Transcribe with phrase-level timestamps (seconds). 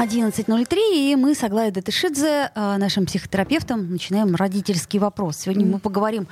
[0.00, 5.36] 11.03, и мы с Аглаей Датышидзе, э, нашим психотерапевтом, начинаем родительский вопрос.
[5.36, 6.26] Сегодня мы поговорим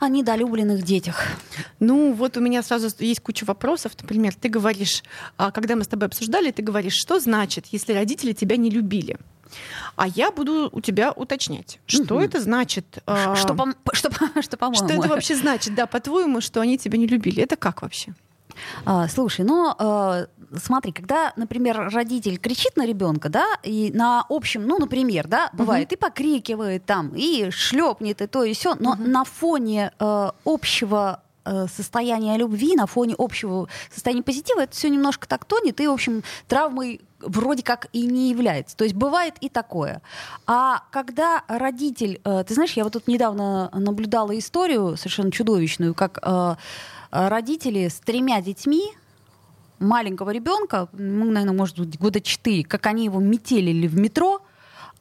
[0.00, 1.26] о недолюбленных детях.
[1.78, 3.92] Ну, вот у меня сразу есть куча вопросов.
[4.00, 5.04] Например, ты говоришь,
[5.36, 9.16] а, когда мы с тобой обсуждали, ты говоришь, что значит, если родители тебя не любили?
[9.94, 12.24] А я буду у тебя уточнять, что Мгм.
[12.24, 12.98] это значит.
[13.06, 14.84] а, Что, по- что, по- что, по-моему?
[14.84, 17.40] Что это вообще значит, да, по-твоему, что они тебя не любили?
[17.42, 18.14] Это как вообще?
[18.84, 20.26] А, слушай, ну э,
[20.56, 25.92] смотри, когда, например, родитель кричит на ребенка, да, и на общем, ну, например, да, бывает,
[25.92, 31.66] и покрикивает там, и шлепнет, и то, и все, но на фоне э, общего э,
[31.74, 36.22] состояния любви, на фоне общего состояния позитива, это все немножко так тонет, и, в общем,
[36.48, 38.76] травмой вроде как и не является.
[38.76, 40.02] То есть бывает и такое.
[40.46, 42.20] А когда родитель...
[42.24, 46.56] э, ты знаешь, я вот тут недавно наблюдала историю совершенно чудовищную, как э,
[47.10, 48.92] родители с тремя детьми
[49.78, 54.42] маленького ребенка, ну, наверное, может быть, года четыре, как они его метелили в метро,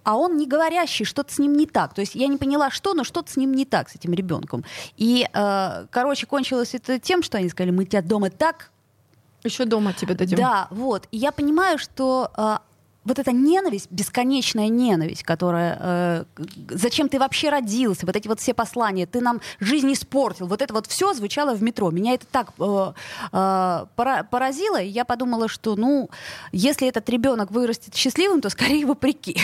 [0.03, 1.94] а он не говорящий, что-то с ним не так.
[1.94, 4.63] То есть я не поняла, что, но что-то с ним не так, с этим ребенком.
[4.97, 8.71] И, э, короче, кончилось это тем, что они сказали, мы тебя дома так
[9.43, 10.38] Еще дома тебе дадим.
[10.38, 11.08] да, вот.
[11.11, 12.61] И я понимаю, что а,
[13.03, 15.77] вот эта ненависть, бесконечная ненависть, которая...
[15.80, 16.25] э,
[16.69, 18.05] зачем ты вообще родился?
[18.05, 19.08] Вот эти вот все послания.
[19.08, 20.45] Ты нам жизнь испортил.
[20.47, 21.89] Вот это вот все звучало в метро.
[21.89, 22.93] Меня это так э,
[23.31, 24.80] э, пора- поразило.
[24.80, 26.09] И я подумала, что, ну,
[26.52, 29.39] если этот ребенок вырастет счастливым, то скорее вопреки.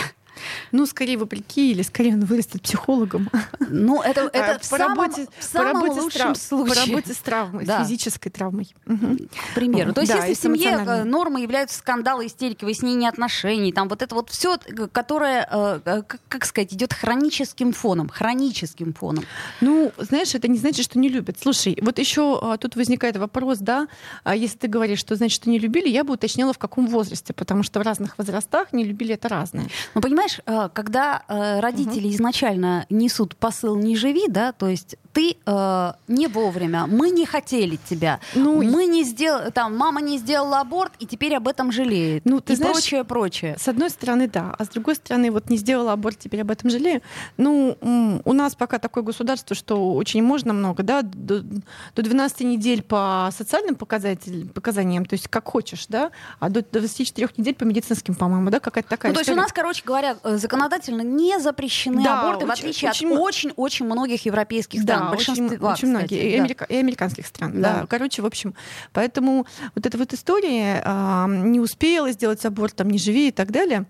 [0.71, 3.29] Ну, скорее вопреки, или скорее он вырастет психологом.
[3.59, 6.75] Ну, это, А, это в по самом, работе, в по самом работе лучшем трав- случае.
[6.75, 7.83] По работе с травмой, Да.
[7.83, 8.73] с физической травмой.
[8.85, 9.17] Мгм.
[9.51, 9.93] к примеру.
[9.93, 14.01] То есть, Да, если в семье э, нормой являются скандалы, истерики, выяснение отношений, там вот
[14.01, 14.57] это вот все,
[14.91, 19.23] которое, э, э, как, как сказать, идет хроническим фоном, хроническим фоном.
[19.61, 21.37] Ну, знаешь, это не значит, что не любят.
[21.41, 23.87] Слушай, вот еще а, тут возникает вопрос, да,
[24.23, 27.33] а если ты говоришь, что значит, что не любили, я бы уточнила, в каком возрасте,
[27.33, 29.67] потому что в разных возрастах не любили это разное.
[29.95, 35.35] Ну, понимаешь, э, когда э, родители изначально несут посыл «не живи», да, то есть ты
[35.45, 40.59] э, не вовремя, мы не хотели тебя, Ну, мы не сделали, там, мама не сделала
[40.59, 43.55] аборт и теперь об этом жалеет, Ну, ты и знаешь, прочее, прочее.
[43.59, 46.69] С одной стороны, да, а с другой стороны, вот не сделала аборт, теперь об этом
[46.69, 47.01] жалею.
[47.37, 47.77] Ну,
[48.23, 53.29] у нас пока такое государство, что очень можно много, да, до, до 12 недель по
[53.35, 58.49] социальным показателям, показаниям, то есть как хочешь, да, а до 24 недель по медицинским, по-моему,
[58.49, 62.45] да, какая-то такая Ну, то есть у нас, короче говоря, законодательно не запрещены Да, аборты,
[62.45, 64.99] в очень- отличие очень от очень-очень многих европейских стран.
[64.99, 66.43] Да, очень, большинства, очень многие, кстати, и, да.
[66.43, 67.51] америка- и американских стран.
[67.61, 67.73] Да.
[67.81, 67.87] Да.
[67.87, 68.53] Короче, в общем,
[68.93, 69.45] поэтому
[69.75, 73.85] вот эта вот история а, не успела сделать аборт, там, не живи и так далее,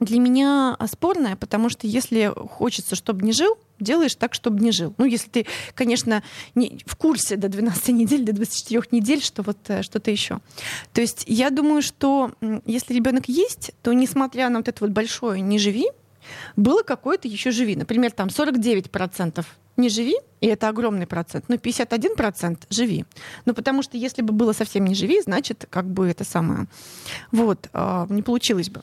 [0.00, 4.94] для меня спорная, потому что если хочется, чтобы не жил, делаешь так, чтобы не жил.
[4.98, 6.22] Ну, если ты, конечно,
[6.54, 10.40] не в курсе до 12 недель, до 24 недель, что вот э, что-то еще.
[10.92, 12.32] То есть я думаю, что
[12.66, 15.86] если ребенок есть, то несмотря на вот это вот большое «не живи»,
[16.56, 17.76] было какое-то еще живи.
[17.76, 19.44] Например, там 49%
[19.76, 23.04] не живи, и это огромный процент, но 51% живи.
[23.44, 26.66] Ну, потому что если бы было совсем не живи, значит, как бы это самое.
[27.32, 28.82] Вот, а, не получилось бы.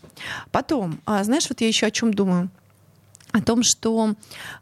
[0.51, 2.49] Потом, а, знаешь, вот я еще о чем думаю?
[3.35, 4.15] О том, что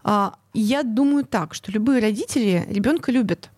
[0.04, 3.52] а, я думаю так, что любые родители ребенка любят.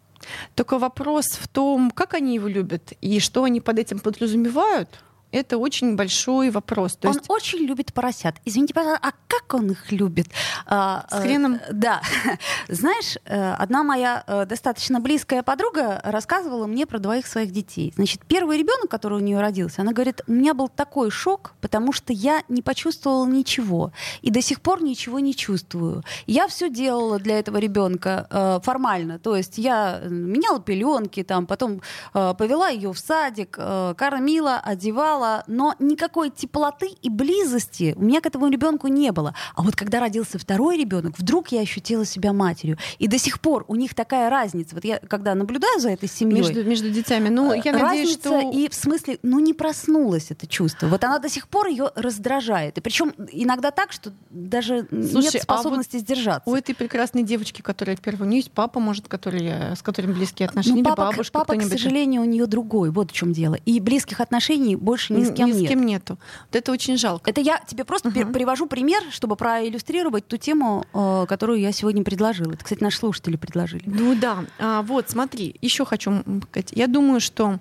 [0.56, 4.90] Только вопрос в том, как они его любят и что они под этим подразумевают,
[5.36, 6.96] это очень большой вопрос.
[6.96, 8.36] То он есть очень любит поросят.
[8.46, 10.28] Извините, пожалуйста, а как он их любит?
[10.66, 11.60] А, С э, хреном?
[11.72, 12.02] Да.
[12.70, 17.94] Знаешь, э, одна моя э, достаточно близкая подруга рассказывала мне про двоих своих детей.
[17.96, 21.92] Значит, первый ребенок, который у нее родился, она говорит, у меня был такой шок, потому
[21.92, 23.92] что я не почувствовала ничего.
[24.22, 26.04] И до сих пор ничего не чувствую.
[26.28, 29.20] Я все делала для этого ребенка э, формально.
[29.20, 31.82] То есть я э, меняла пеленки, там, потом
[32.14, 38.22] э, повела ее в садик, э, кормила, одевала, но никакой теплоты и близости у меня
[38.22, 39.34] к этому ребенку не было.
[39.56, 42.78] А вот когда родился второй ребенок, вдруг я ощутила себя матерью.
[43.00, 44.76] И до сих пор у них такая разница.
[44.76, 47.30] Вот я когда наблюдаю за этой семьей, между, между детьми.
[47.30, 48.52] Ну, я надеюсь, разница что...
[48.52, 50.88] и в смысле, ну не проснулось это чувство.
[50.88, 52.78] Вот она до сих пор ее раздражает.
[52.78, 56.50] И причем иногда так, что даже Слушай, нет а вот способности сдержаться.
[56.50, 60.14] У этой прекрасной девочки, которая первая, у нее есть папа, может, который, э, с которым
[60.14, 62.90] близкие отношения, Ну, или папа, к- бабушка, папа, к сожалению, у нее другой.
[62.92, 63.56] Вот в чем дело.
[63.66, 65.66] И близких отношений больше ни с кем ни нет.
[65.66, 66.18] с кем нету.
[66.48, 67.30] Вот это очень жалко.
[67.30, 68.34] Это я тебе просто Мгм.
[68.34, 72.52] привожу пример, чтобы проиллюстрировать ту тему, э, которую я сегодня предложила.
[72.54, 73.84] Это, кстати, наши слушатели предложили.
[73.86, 76.72] Ну да, а, вот смотри, еще хочу сказать.
[76.74, 77.60] Я думаю, что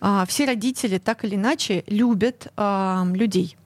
[0.00, 3.56] а, все родители так или иначе любят а, людей,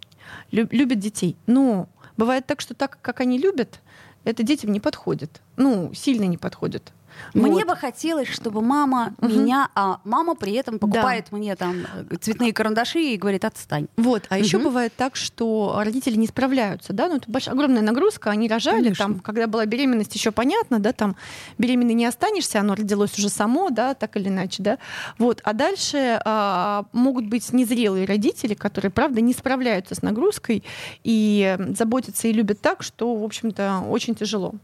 [0.52, 1.36] лю- любят детей.
[1.46, 3.80] Но бывает так, что так, как они любят,
[4.24, 5.40] это детям не подходит.
[5.56, 6.92] Ну, сильно не подходит.
[7.34, 7.66] Мне Вот.
[7.68, 9.30] бы хотелось, чтобы мама Мгм.
[9.42, 11.86] меня, а мама при этом покупает мне там
[12.20, 13.88] цветные карандаши и говорит, отстань.
[13.96, 14.66] Вот, а еще Мгм.
[14.66, 19.04] бывает так, что родители не справляются, да, ну это большая, огромная нагрузка, они рожали, Конечно.
[19.04, 21.16] там, когда была беременность, еще понятно, да, там
[21.58, 24.78] беременной не останешься, оно родилось уже само, да, так или иначе, да,
[25.18, 30.64] вот, а дальше а, могут быть незрелые родители, которые, правда, не справляются с нагрузкой
[31.04, 34.54] и заботятся и любят так, что, в общем-то, очень тяжело.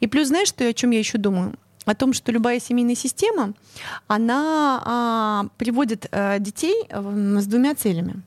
[0.00, 1.54] И плюс, знаешь, что, о чем я еще думаю?
[1.86, 3.54] О том, что любая семейная система,
[4.06, 8.22] она а, приводит а, детей м, с двумя целями.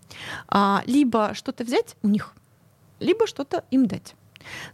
[0.48, 2.34] А, либо что-то взять у них,
[3.00, 4.16] либо что-то им дать.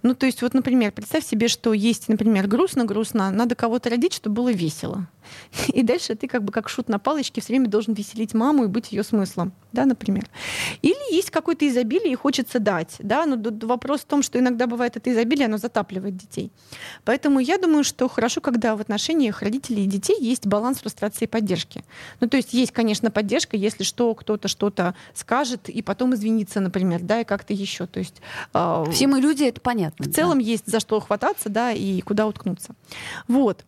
[0.01, 4.35] Ну, то есть, вот, например, представь себе, что есть, например, грустно-грустно, надо кого-то родить, чтобы
[4.35, 5.07] было весело.
[5.73, 8.67] И дальше ты как бы как шут на палочке все время должен веселить маму и
[8.67, 10.25] быть ее смыслом, да, например.
[10.81, 14.67] Или есть какое-то изобилие и хочется дать, да, но д- вопрос в том, что иногда
[14.67, 16.51] бывает это изобилие, оно затапливает детей.
[17.05, 21.27] Поэтому я думаю, что хорошо, когда в отношениях родителей и детей есть баланс фрустрации и
[21.27, 21.83] поддержки.
[22.19, 27.01] Ну, то есть есть, конечно, поддержка, если что, кто-то что-то скажет и потом извинится, например,
[27.01, 27.85] да, и как-то еще.
[27.85, 28.21] То есть
[28.53, 30.05] а, Все мы люди, это понятно.
[30.05, 32.73] в целом есть за что хвататься, да, и куда уткнуться.
[33.27, 33.65] Вот.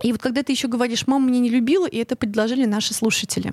[0.00, 3.52] И вот когда ты еще говоришь, мама меня не любила, и это предложили наши слушатели,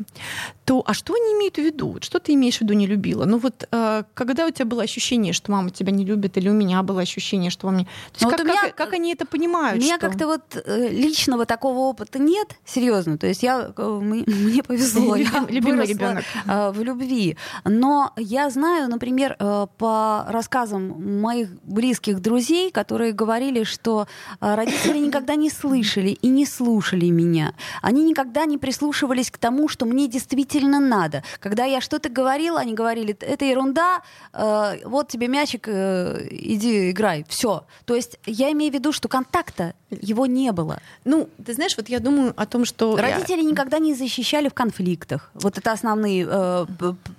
[0.65, 1.89] то а что они имеют в виду?
[1.91, 3.25] Вот Что ты имеешь в виду не любила?
[3.25, 6.53] Ну вот э, когда у тебя было ощущение, что мама тебя не любит, или у
[6.53, 7.79] меня было ощущение, что мама...
[7.79, 9.77] То есть Ну вот как, у меня- как- как они это понимают?
[9.81, 13.17] У меня что- как-то вот э, личного такого опыта нет, серьезно.
[13.17, 16.23] То есть я, э, мне повезло, я Любим- любимый ребенок.
[16.45, 17.37] э, в любви.
[17.65, 19.35] Но я знаю, например,
[19.77, 24.07] по рассказам моих близких друзей, которые говорили, что
[24.39, 27.53] родители никогда не слышали и не слушали меня.
[27.81, 31.23] Они никогда не прислушивались к тому, что мне действительно надо.
[31.39, 34.01] Когда я что-то говорила, они говорили, это ерунда,
[34.33, 37.65] э, вот тебе мячик, э, иди играй, все.
[37.85, 40.79] То есть я имею в виду, что контакта его не было.
[41.05, 42.95] Ну, ты знаешь, вот я думаю о том, что...
[42.97, 45.31] я- Родители никогда не защищали в конфликтах.
[45.33, 46.65] Вот это основные э,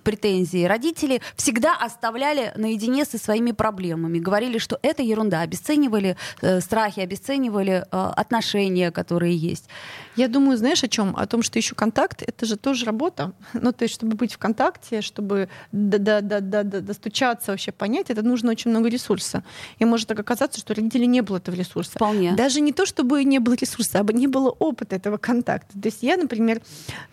[0.04, 0.64] претензии.
[0.64, 4.18] Родители всегда оставляли наедине со своими проблемами.
[4.18, 5.40] Говорили, что это ерунда.
[5.40, 9.68] Обесценивали э, страхи, обесценивали э, отношения, которые есть.
[10.16, 11.14] Я думаю, знаешь о чем?
[11.16, 13.32] О том, что еще контакт это же тоже работа.
[13.62, 17.72] Ну, то есть, чтобы быть в контакте, чтобы до- до- до- до- до- достучаться, вообще
[17.72, 19.42] понять, это нужно очень много ресурса.
[19.80, 21.92] И может так оказаться, что у родителей не было этого ресурса.
[21.94, 22.32] Вполне.
[22.32, 25.72] Даже не то, чтобы не было ресурса, а бы не было опыта этого контакта.
[25.80, 26.60] То есть я, например,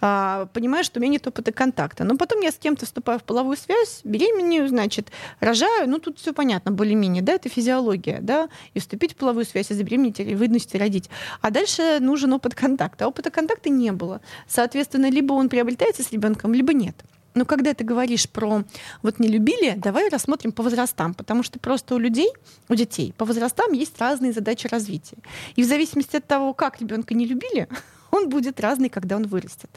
[0.02, 2.04] а, понимаю, что у меня нет опыта контакта.
[2.04, 5.90] Но потом я с кем-то вступаю в половую связь, беременею, значит, рожаю.
[5.90, 9.74] Ну, тут все понятно, более-менее, да, это физиология, да, и вступить в половую связь, и
[9.74, 11.10] забеременеть, или выносить, и родить.
[11.42, 13.06] А дальше нужен опыт контакта.
[13.06, 14.22] А опыта контакта не было.
[14.48, 16.96] Соответственно, либо он приобретается с ребенком, либо нет.
[17.38, 18.64] Но когда ты говоришь про
[19.04, 22.30] вот не любили, давай рассмотрим по возрастам, потому что просто у людей,
[22.68, 25.18] у детей по возрастам есть разные задачи развития.
[25.56, 27.68] И в зависимости от того, как ребенка не любили,
[28.12, 29.70] он будет разный, когда он вырастет.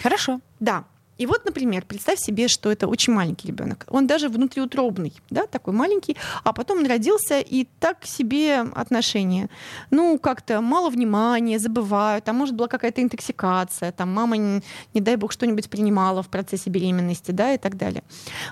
[0.00, 0.40] Хорошо.
[0.60, 0.84] Да.
[1.18, 3.84] И вот, например, представь себе, что это очень маленький ребенок.
[3.88, 9.50] Он даже внутриутробный, да, такой маленький, а потом он родился, и так себе отношения.
[9.90, 14.62] Ну, как-то мало внимания, забывают, а может была какая-то интоксикация, там мама, не,
[14.94, 18.02] не дай бог, что-нибудь принимала в процессе беременности, да, и так далее.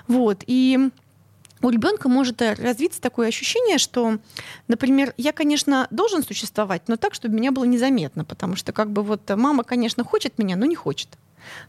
[0.07, 0.43] Вот.
[0.45, 0.89] И
[1.61, 4.19] у ребенка может э, развиться такое ощущение, что,
[4.67, 9.01] например, я, конечно, должен существовать, но так, чтобы меня было незаметно, потому что как бы
[9.01, 11.17] вот мама, конечно, хочет меня, но не хочет.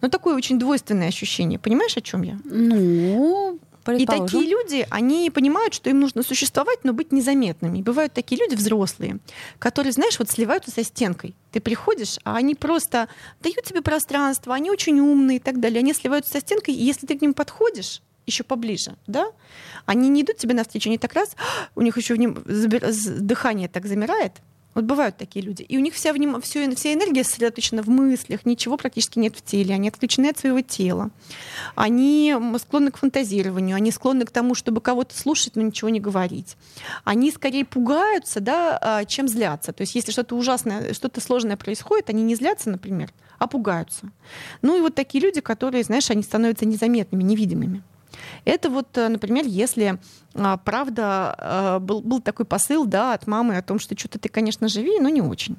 [0.00, 1.58] Но такое очень двойственное ощущение.
[1.58, 2.38] Понимаешь, о чем я?
[2.44, 3.58] Ну,
[4.02, 7.78] И такие люди, они понимают, что им нужно существовать, но быть незаметными.
[7.78, 9.18] И бывают такие люди взрослые,
[9.58, 11.34] которые, знаешь, вот сливаются со стенкой.
[11.52, 13.08] Ты приходишь, а они просто
[13.42, 15.78] дают тебе пространство, они очень умные и так далее.
[15.80, 19.28] Они сливаются со стенкой, и если ты к ним подходишь, еще поближе, да,
[19.86, 21.34] они не идут тебе навстречу, они так раз,
[21.74, 24.32] у них еще в нем забир- дыхание так замирает.
[24.78, 25.62] Вот бывают такие люди.
[25.62, 26.40] И у них вся, вним...
[26.40, 30.60] всё- вся энергия сосредоточена в мыслях, ничего практически нет в теле, они отключены от своего
[30.60, 31.10] тела.
[31.74, 36.56] Они склонны к фантазированию, они склонны к тому, чтобы кого-то слушать, но ничего не говорить.
[37.02, 39.72] Они скорее пугаются, да, а, чем злятся.
[39.72, 44.12] То есть если что-то ужасное, что-то сложное происходит, они не злятся, например, а пугаются.
[44.62, 47.82] Ну и вот такие люди, которые, знаешь, они становятся незаметными, невидимыми.
[48.44, 49.98] Это вот, э, например, если
[50.34, 54.28] а, правда э, был, был такой посыл да, от мамы о том, что что-то ты,
[54.28, 55.56] конечно, живи, но не очень.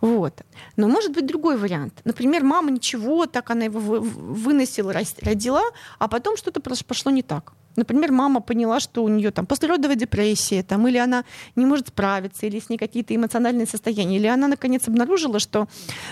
[0.00, 0.42] Вот.
[0.76, 2.00] Но может быть другой вариант.
[2.04, 5.62] Например, мама ничего, так она его выносила, родила,
[5.98, 7.52] а потом что-то пошло не так.
[7.76, 12.46] Например, мама поняла, что у нее там послеродовая депрессия, там, или она не может справиться,
[12.46, 15.68] или с ней какие-то эмоциональные состояния, или она наконец обнаружила, что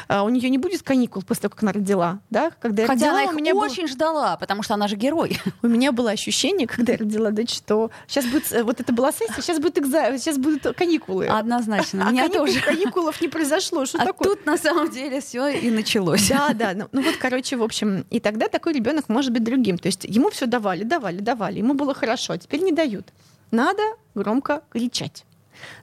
[0.08, 2.20] а, у нее не будет каникул после того, как она родила.
[2.30, 2.50] Да?
[2.60, 3.88] Когда я Хотя родила, она их у меня очень был...
[3.88, 5.38] ждала, потому что она же герой.
[5.62, 9.12] У меня было ощущение, когда я родила дочь, что сейчас будет, э, вот это была
[9.12, 11.26] сессия, сейчас будет экзамен, сейчас будут каникулы.
[11.26, 12.08] Однозначно.
[12.08, 12.60] У меня каникул, тоже.
[12.60, 13.86] Каникулов не произошло.
[13.86, 14.28] Что а такое?
[14.28, 16.28] тут на самом деле все и началось.
[16.28, 16.72] Да, да.
[16.74, 19.78] Ну, ну вот, короче, в общем, и тогда такой ребенок может быть другим.
[19.78, 23.12] То есть ему все давали, давали, давали давали, ему было хорошо, а теперь не дают.
[23.50, 23.82] Надо
[24.14, 25.24] громко кричать.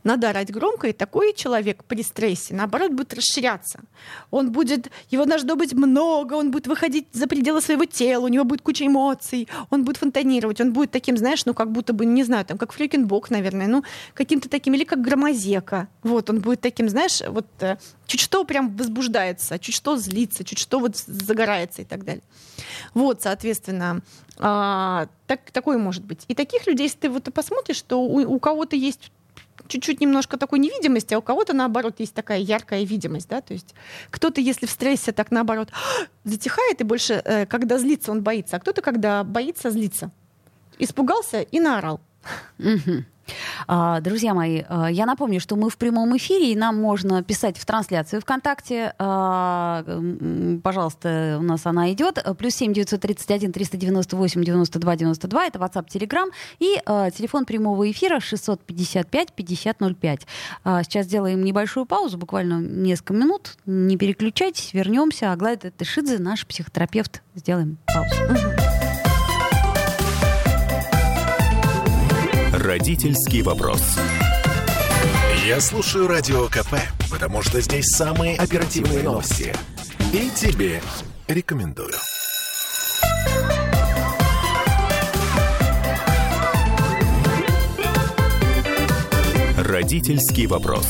[0.03, 3.81] Надо орать громко, и такой человек при стрессе, наоборот, будет расширяться.
[4.29, 8.43] Он будет, его должно быть много, он будет выходить за пределы своего тела, у него
[8.43, 12.23] будет куча эмоций, он будет фонтанировать, он будет таким, знаешь, ну как будто бы, не
[12.23, 15.87] знаю, там, как Фрикенбок, наверное, ну каким-то таким, или как громозека.
[16.03, 20.59] Вот, он будет таким, знаешь, вот э, чуть что прям возбуждается, чуть что злится, чуть
[20.59, 22.23] что вот загорается и так далее.
[22.93, 24.01] Вот, соответственно,
[24.37, 26.25] а, так, такое может быть.
[26.27, 29.11] И таких людей, если ты вот посмотришь, что у, у кого-то есть
[29.71, 33.73] чуть-чуть немножко такой невидимости, а у кого-то, наоборот, есть такая яркая видимость, да, то есть
[34.09, 35.69] кто-то, если в стрессе, так наоборот,
[36.25, 40.11] затихает и больше, э, когда злится, он боится, а кто-то, когда боится, злится.
[40.77, 42.01] Испугался и наорал.
[43.67, 47.57] А, друзья мои, а, я напомню, что мы в прямом эфире, и нам можно писать
[47.57, 48.93] в трансляцию ВКонтакте.
[48.99, 49.83] А,
[50.63, 52.23] пожалуйста, у нас она идет.
[52.37, 55.45] Плюс семь девятьсот тридцать один триста девяносто восемь девяносто два девяносто два.
[55.45, 56.29] Это WhatsApp, Telegram.
[56.59, 56.81] И
[57.15, 60.27] телефон прямого эфира 655 50 05.
[60.63, 63.57] Сейчас сделаем небольшую паузу, буквально несколько минут.
[63.65, 65.31] Не переключайтесь, вернемся.
[65.31, 67.21] Аглая Тышидзе, наш психотерапевт.
[67.35, 68.60] Сделаем паузу.
[72.61, 73.81] Родительский вопрос.
[75.47, 76.75] Я слушаю радио КП,
[77.09, 79.51] потому что здесь самые оперативные новости.
[80.13, 80.79] И тебе
[81.27, 81.95] рекомендую.
[89.57, 90.85] Родительский вопрос.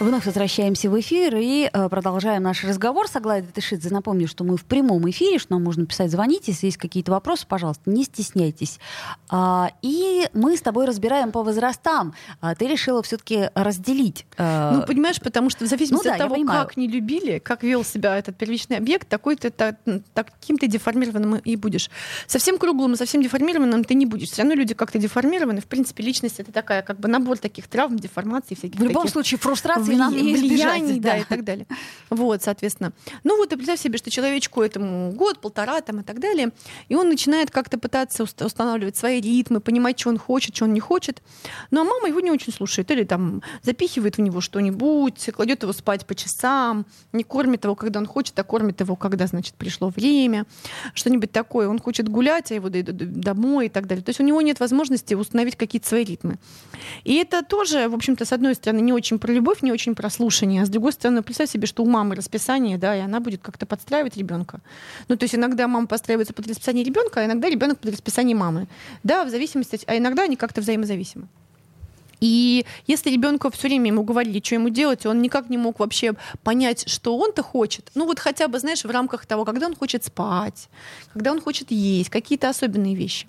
[0.00, 3.90] Вновь возвращаемся в эфир и э, продолжаем наш разговор с Аглайдой Тышидзе.
[3.90, 6.48] Напомню, что мы в прямом эфире, что нам можно писать, звонить.
[6.48, 8.80] Если есть какие-то вопросы, пожалуйста, не стесняйтесь.
[9.28, 12.14] А, и мы с тобой разбираем по возрастам.
[12.40, 14.24] А, ты решила все-таки разделить.
[14.38, 14.70] Э...
[14.72, 17.84] Ну, понимаешь, потому что в зависимости ну, да, от того, как не любили, как вел
[17.84, 19.76] себя этот первичный объект, такой ты так,
[20.14, 21.90] таким ты деформированным и будешь.
[22.26, 24.30] Совсем круглым и совсем деформированным ты не будешь.
[24.30, 25.60] Все равно люди как-то деформированы.
[25.60, 28.80] В принципе, личность это такая, как бы набор таких травм, деформаций всяких.
[28.80, 29.12] В любом таких...
[29.12, 29.98] случае, фрустрация вли...
[29.98, 31.12] нам влияний, да.
[31.12, 31.66] да, и так далее.
[32.08, 32.92] Вот, соответственно.
[33.24, 36.52] Ну вот, и представь себе, что человечку этому год, полтора там и так далее,
[36.88, 40.80] и он начинает как-то пытаться устанавливать свои ритмы, понимать, что он хочет, что он не
[40.80, 41.22] хочет.
[41.70, 45.72] Ну а мама его не очень слушает, или там запихивает в него что-нибудь, кладет его
[45.72, 49.88] спать по часам, не кормит его, когда он хочет, а кормит его, когда, значит, пришло
[49.88, 50.46] время,
[50.94, 51.68] что-нибудь такое.
[51.68, 54.04] Он хочет гулять, а его домой и так далее.
[54.04, 56.38] То есть у него нет возможности установить какие-то свои ритмы.
[57.04, 59.94] И это тоже, в общем-то, с одной стороны, не очень про любовь, не очень очень
[59.94, 60.62] про слушание.
[60.62, 63.66] А с другой стороны, представь себе, что у мамы расписание, да, и она будет как-то
[63.66, 64.60] подстраивать ребенка.
[65.08, 68.66] Ну, то есть иногда мама подстраивается под расписание ребенка, а иногда ребенок под расписание мамы.
[69.02, 71.28] Да, в зависимости, а иногда они как-то взаимозависимы.
[72.20, 76.12] И если ребенку все время ему говорили, что ему делать, он никак не мог вообще
[76.42, 77.90] понять, что он-то хочет.
[77.94, 80.68] Ну вот хотя бы, знаешь, в рамках того, когда он хочет спать,
[81.14, 83.26] когда он хочет есть, какие-то особенные вещи,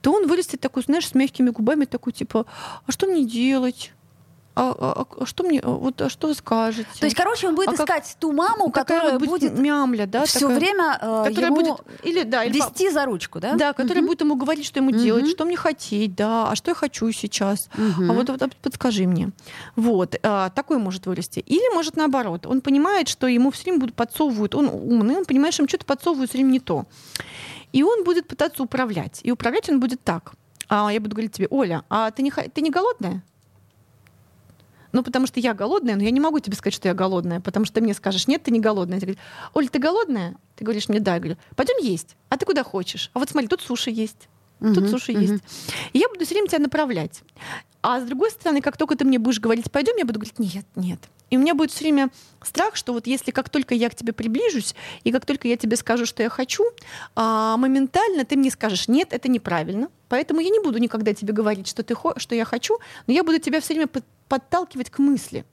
[0.00, 2.46] то он вырастет такой, знаешь, с мягкими губами, такой типа,
[2.86, 3.92] а что мне делать?
[4.60, 6.88] А, а, а что мне, вот, а что вы скажете?
[6.98, 10.40] То есть, короче, он будет а искать как, ту маму, которая будет, мямля, да, все
[10.40, 12.92] такая, время э, которая ему будет или да, или вести пап...
[12.92, 13.54] за ручку, да?
[13.54, 14.08] Да, которая угу.
[14.08, 14.98] будет ему говорить, что ему угу.
[14.98, 18.10] делать, что мне хотеть, да, а что я хочу сейчас, угу.
[18.10, 19.30] а вот, вот подскажи мне,
[19.76, 21.40] вот а, такой может вырасти.
[21.40, 25.54] Или может наоборот, он понимает, что ему все время будут подсовывают, он умный, он понимает,
[25.54, 26.84] что ему что-то подсовывают все время не то,
[27.72, 30.32] и он будет пытаться управлять, и управлять он будет так.
[30.68, 33.24] А я буду говорить тебе, Оля, а ты не, ты не голодная?
[34.92, 37.64] Ну, потому что я голодная, но я не могу тебе сказать, что я голодная, потому
[37.64, 38.98] что ты мне скажешь, нет, ты не голодная.
[38.98, 39.18] Я говорю,
[39.54, 40.36] Оль, ты голодная?
[40.56, 41.14] Ты говоришь мне, да.
[41.14, 42.16] Я говорю, пойдем есть.
[42.28, 43.10] А ты куда хочешь?
[43.14, 44.28] А вот смотри, тут суши есть.
[44.58, 45.20] Тут uh-huh, суши uh-huh.
[45.20, 45.44] есть.
[45.94, 47.22] И я буду все время тебя направлять.
[47.82, 50.66] А с другой стороны, как только ты мне будешь говорить, пойдем, я буду говорить, нет,
[50.76, 51.00] нет.
[51.30, 52.10] И у меня будет все время
[52.42, 55.76] страх, что вот если как только я к тебе приближусь, и как только я тебе
[55.76, 56.64] скажу, что я хочу,
[57.14, 59.88] а, моментально ты мне скажешь, нет, это неправильно.
[60.08, 63.38] Поэтому я не буду никогда тебе говорить, что, ты, что я хочу, но я буду
[63.38, 63.88] тебя все время
[64.30, 65.44] подталкивать к мысли.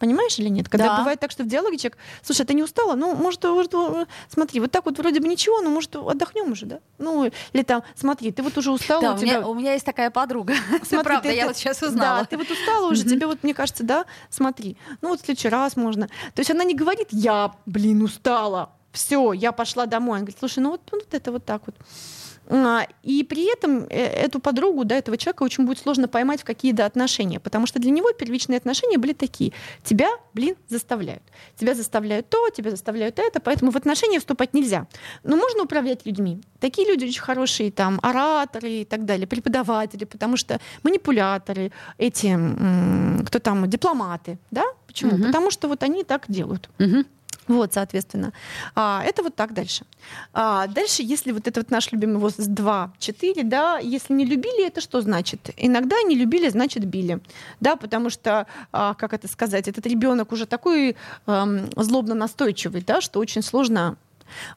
[0.00, 0.68] Понимаешь или нет?
[0.68, 0.98] Когда Да.
[0.98, 2.94] бывает так, что в диалоге человек, слушай, ты не устала?
[2.96, 6.66] Ну, может, может, э, смотри, вот так вот вроде бы ничего, но может отдохнем уже,
[6.66, 6.80] да?
[6.98, 9.86] Ну, или там, смотри, ты вот уже устала, Да, у у меня, у меня есть
[9.86, 10.54] такая подруга.
[10.82, 12.18] Смотри, правда, ты я вот сейчас узнала.
[12.20, 15.48] Да, ты вот устала уже, тебе вот, мне кажется, да, смотри, ну вот в следующий
[15.48, 16.08] раз можно.
[16.34, 20.18] То есть она не говорит, я, блин, устала, все, я пошла домой.
[20.18, 21.76] Она говорит, слушай, ну вот, ну вот это вот так вот.
[22.48, 26.44] А, И при этом э, эту подругу, да, этого человека очень будет сложно поймать в
[26.44, 29.52] какие-то отношения, потому что для него первичные отношения были такие.
[29.82, 31.22] Тебя, блин, заставляют.
[31.56, 34.86] Тебя заставляют то, тебя заставляют это, поэтому в отношения вступать нельзя.
[35.22, 36.40] Но можно управлять людьми.
[36.60, 42.38] Такие люди очень хорошие, там, ораторы и так далее, преподаватели, потому что манипуляторы, эти,
[43.26, 44.64] кто там, дипломаты, да?
[44.86, 45.12] Почему?
[45.12, 45.26] Мгм.
[45.26, 46.68] Потому что вот они так делают.
[46.78, 47.06] Мгм.
[47.46, 48.32] Вот, соответственно.
[48.74, 49.84] А, это вот так дальше.
[50.32, 54.80] А, дальше, если вот это вот наш любимый возраст 2-4, да, если не любили, это
[54.80, 55.50] что значит?
[55.56, 57.20] Иногда не любили, значит били.
[57.60, 60.96] Да, потому что, а, как это сказать, этот ребенок уже такой
[61.26, 63.96] ам, злобно настойчивый, да, что очень сложно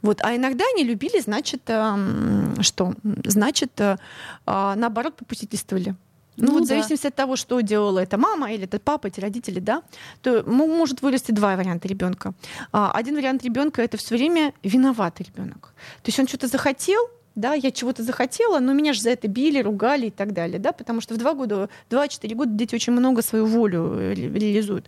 [0.01, 0.22] вот.
[0.24, 2.94] А иногда не любили, значит, ам, что?
[3.25, 3.98] Значит, а,
[4.46, 5.96] а, наоборот, попустительствовали.
[6.38, 6.75] Ну, Ну вот в да.
[6.75, 9.82] зависимости от того, что делала эта мама или этот папа, эти родители, да,
[10.22, 12.34] то мо- может вырасти два варианта ребенка.
[12.72, 15.74] А, Один вариант ребенка это все время виноватый ребенок.
[16.03, 17.01] То есть он что-то захотел,
[17.36, 20.72] да, я чего-то захотела, но меня же за это били, ругали и так далее, да,
[20.72, 24.88] потому что в два года, два-четыре года дети очень много свою волю ре- реализуют.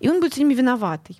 [0.00, 1.16] И он будет все время виноватый.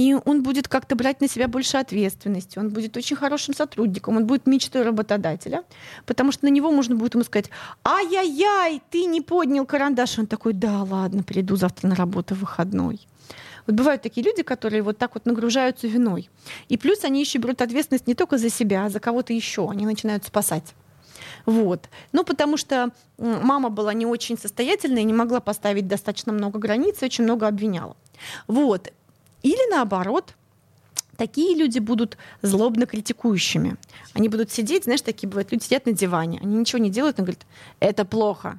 [0.00, 4.26] И он будет как-то брать на себя больше ответственности, он будет очень хорошим сотрудником, он
[4.26, 5.62] будет мечтой работодателя,
[6.06, 7.50] потому что на него можно будет ему сказать,
[7.84, 10.18] ай-яй-яй, ты не поднял карандаш.
[10.18, 12.98] Он такой, да, ладно, приду завтра на работу в выходной.
[13.66, 16.30] Вот бывают такие люди, которые вот так вот нагружаются виной.
[16.70, 19.68] И плюс они еще берут ответственность не только за себя, а за кого-то еще.
[19.68, 20.74] Они начинают спасать.
[21.44, 21.90] Вот.
[22.12, 27.24] Ну, потому что мама была не очень состоятельная, не могла поставить достаточно много границ очень
[27.24, 27.96] много обвиняла.
[28.46, 28.92] Вот.
[29.42, 30.34] Или наоборот,
[31.16, 33.76] такие люди будут злобно критикующими.
[34.14, 37.24] Они будут сидеть, знаешь, такие бывают, люди сидят на диване, они ничего не делают, но
[37.24, 37.46] говорят,
[37.78, 38.58] это плохо,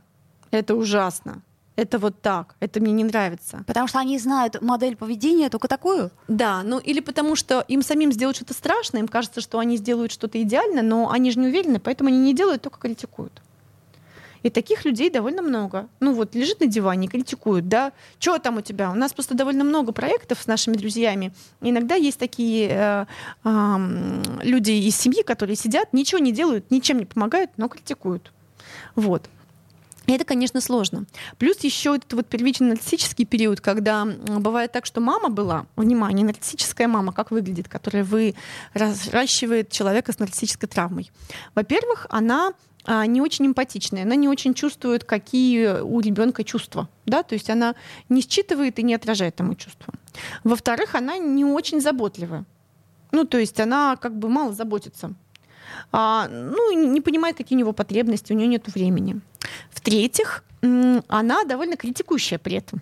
[0.51, 1.41] это ужасно,
[1.75, 3.63] это вот так, это мне не нравится.
[3.65, 6.11] Потому что они знают модель поведения только такую.
[6.27, 10.11] Да, ну или потому что им самим сделать что-то страшное, им кажется, что они сделают
[10.11, 13.41] что-то идеально, но они же не уверены, поэтому они не делают, только критикуют.
[14.43, 15.87] И таких людей довольно много.
[15.99, 18.91] Ну вот лежит на диване, критикуют, да, что там у тебя?
[18.91, 21.33] У нас просто довольно много проектов с нашими друзьями.
[21.61, 23.05] Иногда есть такие э,
[23.43, 28.31] ам, люди из семьи, которые сидят, ничего не делают, ничем не помогают, но критикуют.
[28.95, 29.29] Вот.
[30.07, 31.05] И это, конечно, сложно.
[31.37, 36.87] Плюс еще этот вот первичный нарциссический период, когда бывает так, что мама была, внимание, нарциссическая
[36.87, 41.11] мама, как выглядит, которая выращивает человека с нарциссической травмой.
[41.53, 42.53] Во-первых, она
[42.87, 47.75] не очень эмпатичная, она не очень чувствует, какие у ребенка чувства, да, то есть она
[48.09, 49.93] не считывает и не отражает ему чувства.
[50.43, 52.45] Во-вторых, она не очень заботливая,
[53.11, 55.13] ну, то есть она как бы мало заботится.
[55.91, 59.21] А, ну, не понимает, какие у него потребности, у нее нет времени.
[59.69, 62.81] В-третьих, она довольно критикующая при этом.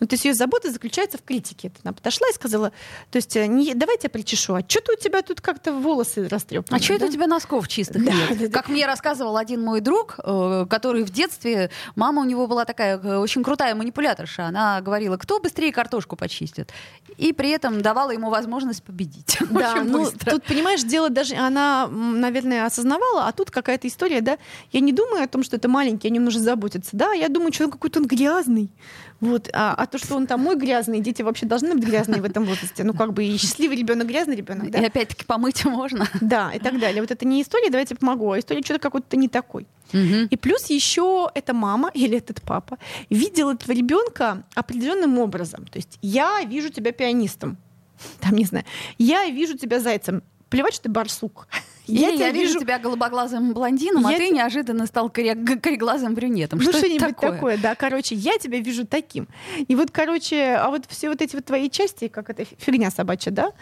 [0.00, 1.72] Ну, то есть ее забота заключается в критике.
[1.84, 2.72] Она подошла и сказала,
[3.10, 6.76] то есть, э, не, давай я причешу, а что-то у тебя тут как-то волосы растрепаны.
[6.76, 8.38] А что это у тебя носков чистых Да, нет?
[8.38, 8.52] да, да.
[8.52, 12.98] Как мне рассказывал один мой друг, э, который в детстве, мама у него была такая
[12.98, 14.46] э, очень крутая манипуляторша.
[14.46, 16.72] Она говорила, кто быстрее картошку почистит.
[17.16, 19.38] И при этом давала ему возможность победить.
[19.50, 20.30] Да, ну быстро.
[20.30, 24.38] тут, понимаешь, дело даже, она, наверное, осознавала, а тут какая-то история, да,
[24.72, 27.52] я не думаю о том, что это маленький, о нем нужно заботиться, да, я думаю,
[27.52, 28.70] что он какой-то он грязный,
[29.20, 32.24] вот, а, а то, что он там мой грязный, дети вообще должны быть грязные в
[32.24, 34.80] этом возрасте, ну, как бы и счастливый ребенок, грязный ребенок, да.
[34.80, 36.06] И опять-таки помыть можно.
[36.20, 37.02] Да, и так далее.
[37.02, 39.66] Вот это не история, давайте помогу, а история что-то какой-то не такой.
[39.92, 42.78] И плюс еще эта мама или этот папа
[43.08, 45.66] видел этого ребенка определенным образом.
[45.66, 47.58] То есть я вижу тебя пианистом,
[48.20, 48.64] там не знаю,
[48.98, 50.22] я вижу тебя зайцем.
[50.48, 51.46] Плевать, что ты барсук.
[51.90, 56.58] Или я, тебя вижу тебя голубоглазым блондином, а Я ты те- неожиданно стал кореглазым брюнетом.
[56.58, 57.32] Ну, Что что-нибудь такое?
[57.32, 57.58] такое?
[57.58, 57.74] да.
[57.74, 59.26] Короче, я тебя вижу таким.
[59.68, 63.30] И вот, короче, а вот все вот эти вот твои части, как это фигня собачья,
[63.30, 63.52] да,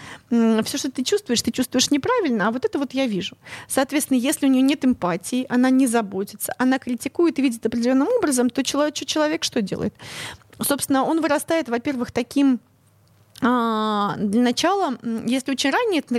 [0.63, 3.37] все, что ты чувствуешь, ты чувствуешь неправильно, а вот это вот я вижу.
[3.69, 8.51] Соответственно, если у нее нет эмпатии, она не заботится, она критикует и видит определенным образом,
[8.51, 9.95] то человек, человек что делает?
[10.61, 12.59] Собственно, он вырастает, во-первых, таким а,
[13.41, 16.15] для начала, если очень ранняя это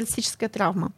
[0.48, 0.92] травма,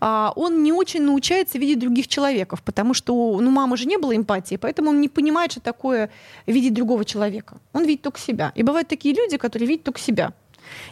[0.00, 4.14] а, он не очень научается видеть других человеков, потому что ну, мамы же не было
[4.14, 6.10] эмпатии, поэтому он не понимает, что такое
[6.46, 7.56] видеть другого человека.
[7.72, 8.52] Он видит только себя.
[8.54, 10.32] И бывают такие люди, которые видят только себя.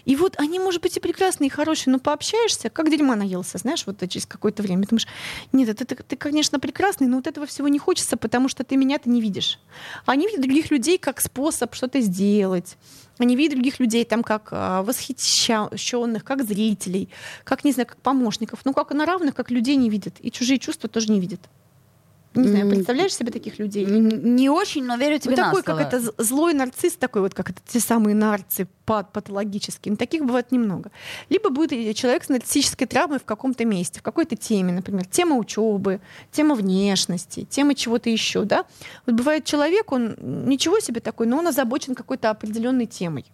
[0.05, 3.85] И вот они, может быть, и прекрасные, и хорошие, но пообщаешься, как дерьма наелся, знаешь,
[3.87, 4.87] вот через какое-то время.
[4.87, 5.07] Думаешь,
[5.53, 8.77] нет, это ты, ты, конечно, прекрасный, но вот этого всего не хочется, потому что ты
[8.77, 9.59] меня-то не видишь.
[10.07, 12.77] Они видят других людей как способ что-то сделать.
[13.19, 17.09] Они видят других людей там как а, восхищенных, как зрителей,
[17.45, 18.61] как, не знаю, как помощников.
[18.65, 20.15] Ну, как на равных, как людей не видят.
[20.21, 21.41] И чужие чувства тоже не видят.
[22.35, 23.85] Не знаю, представляешь себе таких людей?
[23.85, 25.79] Не очень, но верю тебе вот такой, слово.
[25.79, 29.93] как это злой нарцисс, такой вот, как это те самые нарцы патологические.
[29.93, 30.91] Но таких бывает немного.
[31.29, 36.01] Либо будет человек с нарциссической травмой в каком-то месте, в какой-то теме, например, тема учебы,
[36.31, 38.65] тема внешности, тема чего-то еще, да.
[39.07, 43.25] Вот бывает человек, он ничего себе такой, но он озабочен какой-то определенной темой.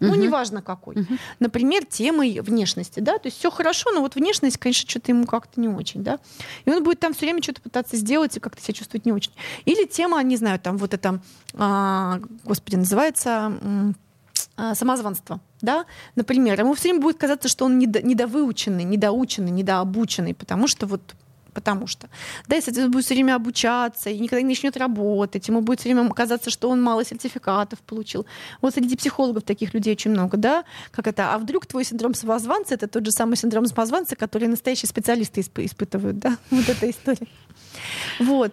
[0.00, 0.16] Ну, угу.
[0.16, 0.96] неважно какой.
[0.96, 1.14] Угу.
[1.40, 5.60] Например, темой внешности, да, то есть все хорошо, но вот внешность, конечно, что-то ему как-то
[5.60, 6.18] не очень, да.
[6.64, 9.32] И он будет там все время что-то пытаться сделать и как-то себя чувствовать не очень.
[9.64, 11.20] Или тема, не знаю, там вот это,
[11.54, 13.52] а, господи, называется
[14.56, 20.34] а, самозванство, да, например, ему все время будет казаться, что он недо, недовыученный, недоученный, недообученный,
[20.34, 21.00] потому что вот
[21.56, 22.08] потому что.
[22.48, 25.88] Да, и, соответственно, будет все время обучаться и никогда не начнет работать, ему будет все
[25.88, 28.26] время казаться, что он мало сертификатов получил.
[28.60, 32.74] Вот среди психологов таких людей очень много, да, как это, а вдруг твой синдром самозванца
[32.74, 37.26] это тот же самый синдром самозванца, который настоящие специалисты исп- испытывают, да, вот эта история.
[38.18, 38.52] Вот.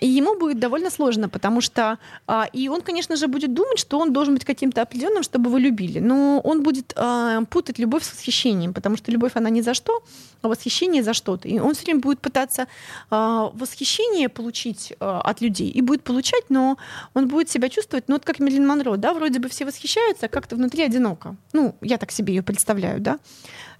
[0.00, 3.98] И ему будет довольно сложно, потому что а, и он, конечно же, будет думать, что
[3.98, 6.00] он должен быть каким-то определенным, чтобы его любили.
[6.00, 10.02] Но он будет а, путать любовь с восхищением, потому что любовь она не за что,
[10.42, 11.48] а восхищение за что-то.
[11.48, 12.66] И он все время будет пытаться
[13.10, 16.76] а, восхищение получить а, от людей и будет получать, но
[17.14, 20.28] он будет себя чувствовать, ну вот как Мерлин Монро, да, вроде бы все восхищаются, а
[20.28, 21.36] как-то внутри одиноко.
[21.52, 23.18] Ну, я так себе ее представляю, да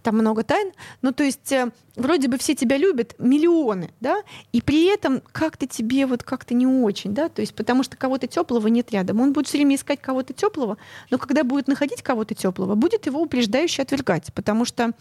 [0.07, 0.71] там много тайн.
[1.03, 5.67] Ну, то есть э, вроде бы все тебя любят, миллионы, да, и при этом как-то
[5.67, 9.21] тебе вот как-то не очень, да, то есть потому что кого-то теплого нет рядом.
[9.21, 10.79] Он будет все время искать кого-то теплого,
[11.11, 14.93] но когда будет находить кого-то теплого, будет его упреждающе отвергать, потому что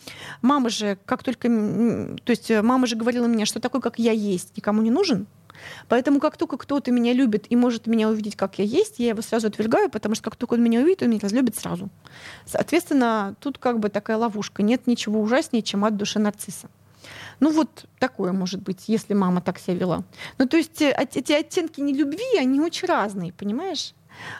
[0.41, 1.49] мама же, как только,
[2.23, 5.27] то есть э, мама же говорила мне, что такой, как я есть, никому не нужен,
[5.87, 9.21] Поэтому как только кто-то меня любит и может меня увидеть, как я есть, я его
[9.21, 11.89] сразу отвергаю, потому что как только он меня увидит, он меня разлюбит сразу.
[12.45, 14.63] Соответственно, тут как бы такая ловушка.
[14.63, 16.69] Нет ничего ужаснее, чем от души нарцисса.
[17.39, 20.03] Ну вот такое может быть, если мама так себя вела.
[20.37, 23.93] Ну то есть э, эти оттенки нелюбви, они очень разные, понимаешь?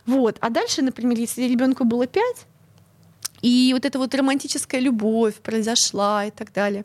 [0.06, 0.38] Вот.
[0.40, 2.48] А дальше, например, если ребенку было пять,
[3.46, 6.84] и вот эта вот романтическая любовь произошла и так далее.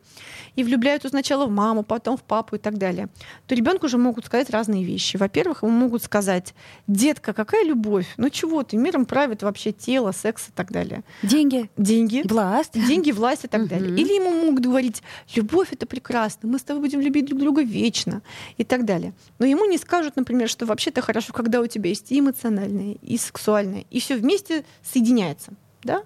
[0.56, 3.08] И влюбляются сначала в маму, потом в папу и так далее.
[3.46, 5.16] То ребенку уже могут сказать разные вещи.
[5.16, 6.54] Во-первых, ему могут сказать,
[6.86, 8.06] детка, какая любовь?
[8.18, 11.02] Ну чего ты, миром правит вообще тело, секс и так далее.
[11.22, 11.70] Деньги.
[11.78, 12.20] Деньги.
[12.26, 12.74] Власть.
[12.74, 13.96] Деньги, власть и так далее.
[13.96, 15.02] Или ему могут говорить,
[15.34, 18.20] любовь это прекрасно, мы с тобой будем любить друг друга вечно
[18.58, 19.14] и так далее.
[19.38, 23.16] Но ему не скажут, например, что вообще-то хорошо, когда у тебя есть и эмоциональное, и
[23.16, 25.54] сексуальное, и все вместе соединяется.
[25.82, 26.02] Да?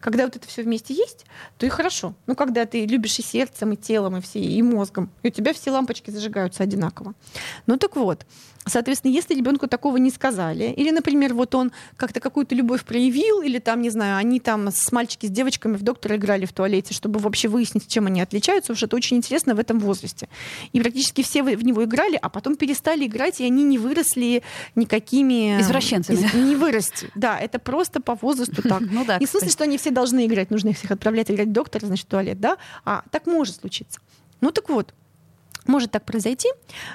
[0.00, 1.26] Когда вот это все вместе есть,
[1.58, 2.14] то и хорошо.
[2.26, 5.52] Ну, когда ты любишь и сердцем, и телом, и, все, и мозгом, и у тебя
[5.52, 7.14] все лампочки зажигаются одинаково.
[7.66, 8.26] Ну так вот,
[8.66, 13.60] Соответственно, если ребенку такого не сказали, или, например, вот он как-то какую-то любовь проявил, или
[13.60, 17.20] там, не знаю, они там с мальчики с девочками в доктора играли в туалете, чтобы
[17.20, 20.28] вообще выяснить, чем они отличаются, потому что это очень интересно в этом возрасте.
[20.72, 24.42] И практически все в него играли, а потом перестали играть, и они не выросли
[24.74, 25.60] никакими...
[25.60, 26.16] Извращенцами.
[26.16, 26.34] Из...
[26.34, 27.08] Не вырасти.
[27.14, 28.82] Да, это просто по возрасту так.
[28.96, 29.18] Ну да.
[29.18, 31.86] Не в смысле, что они все должны играть, нужно их всех отправлять играть в доктора,
[31.86, 32.56] значит, в туалет, да?
[32.84, 34.00] А так может случиться.
[34.40, 34.94] Ну так вот,
[35.68, 36.48] может так произойти,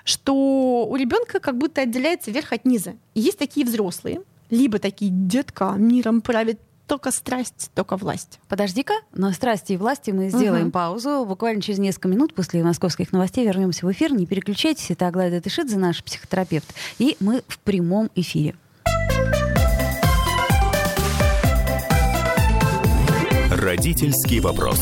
[0.04, 2.96] что у ребенка как будто отделяется верх от низа.
[3.14, 6.60] И есть такие взрослые, либо такие детка, миром правит
[6.92, 8.40] только страсть, только власть.
[8.50, 10.72] Подожди-ка, на страсти и власти мы сделаем угу.
[10.72, 11.24] паузу.
[11.26, 14.12] Буквально через несколько минут после московских новостей вернемся в эфир.
[14.12, 16.68] Не переключайтесь, это Аглайда Тышидзе, наш психотерапевт.
[17.00, 18.56] И мы в прямом эфире.
[23.52, 24.82] Родительский вопрос.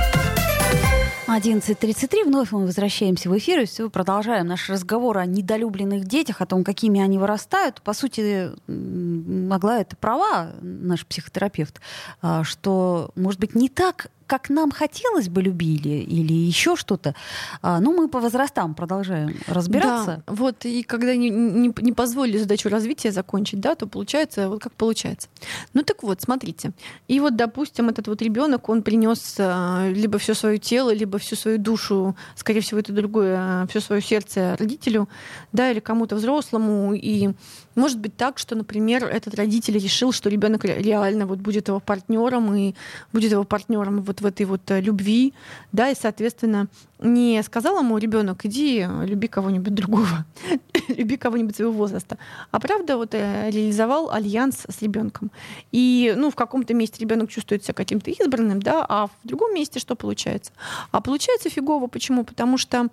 [1.31, 2.25] 11.33.
[2.25, 6.65] Вновь мы возвращаемся в эфир и все, продолжаем наш разговор о недолюбленных детях, о том,
[6.65, 7.81] какими они вырастают.
[7.81, 11.79] По сути, могла это права, наш психотерапевт,
[12.21, 17.13] а, что, может быть, не так как нам хотелось бы любили или еще что-то.
[17.61, 20.23] А, ну, мы по возрастам продолжаем разбираться.
[20.25, 24.61] Да, вот, и когда не, не, не позволили задачу развития закончить, да, то получается вот
[24.61, 25.27] как получается.
[25.73, 26.71] Ну так вот, смотрите.
[27.09, 31.35] И вот, допустим, этот вот ребенок, он принес а, либо все свое тело, либо всю
[31.35, 35.09] свою душу, скорее всего, это другое, а, все свое сердце родителю,
[35.51, 36.93] да, или кому-то взрослому.
[36.93, 37.31] И
[37.75, 42.55] может быть так, что, например, этот родитель решил, что ребенок реально вот будет его партнером
[42.55, 42.75] и
[43.11, 45.33] будет его партнером вот в этой вот э, любви,
[45.71, 46.67] да, и, соответственно,
[46.99, 50.25] не сказал ему ребенок, иди, люби кого-нибудь другого,
[50.87, 52.17] люби кого-нибудь своего возраста,
[52.51, 55.31] а правда вот э, реализовал альянс с ребенком.
[55.71, 59.79] И ну, в каком-то месте ребенок чувствует себя каким-то избранным, да, а в другом месте
[59.79, 60.51] что получается?
[60.91, 61.87] А получается фигово.
[61.87, 62.23] Почему?
[62.23, 62.87] Потому что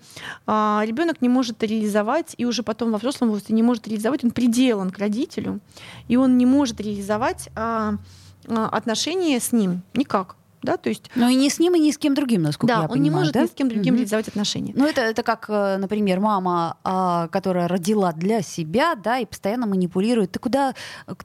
[0.47, 4.31] а, ребенок не может реализовать, и уже потом во взрослом возрасте не может реализовать, он
[4.31, 5.61] приделан к родителю,
[6.09, 7.95] и он не может реализовать а,
[8.47, 11.11] а, отношения с ним никак да, то есть...
[11.15, 13.03] Но и не с ним, и ни с кем другим, насколько да, я он понимаю,
[13.03, 13.43] не может да?
[13.43, 13.99] ни с кем другим угу.
[13.99, 14.73] реализовать отношения.
[14.75, 19.67] Ну, это, это как, э, например, мама, а, которая родила для себя, да, и постоянно
[19.67, 20.33] манипулирует.
[20.33, 20.75] Ты куда,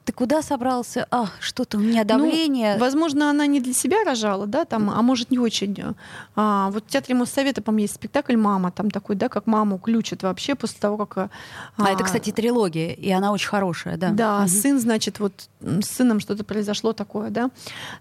[0.04, 1.06] ты куда собрался?
[1.10, 2.74] А, что-то у меня ну, давление.
[2.74, 5.76] Ну, возможно, она не для себя рожала, да, там, а может, не очень.
[6.36, 10.22] А, вот в Театре Моссовета, по-моему, есть спектакль «Мама», там такой, да, как маму ключат
[10.22, 11.18] вообще после того, как...
[11.18, 11.30] А,
[11.76, 14.10] а это, кстати, трилогия, и она очень хорошая, да.
[14.10, 14.48] Да, угу.
[14.48, 17.50] сын, значит, вот с сыном что-то произошло такое, да.